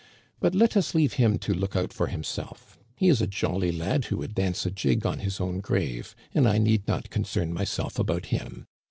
But 0.39 0.55
let 0.55 0.75
us 0.75 0.95
leave 0.95 1.13
him 1.21 1.37
to 1.37 1.53
look 1.53 1.75
out 1.75 1.93
for 1.93 2.07
himself. 2.07 2.79
He 2.95 3.07
is 3.07 3.21
a 3.21 3.27
jolly 3.27 3.71
lad 3.71 4.05
who 4.05 4.17
would 4.17 4.33
dance 4.33 4.65
a 4.65 4.71
jig 4.71 5.05
on 5.05 5.19
his 5.19 5.39
own 5.39 5.59
grave, 5.59 6.15
and 6.33 6.47
I 6.49 6.57
need 6.57 6.87
not 6.87 7.11
concern 7.11 7.53
myself 7.53 7.99
about 7.99 8.25
him. 8.25 8.65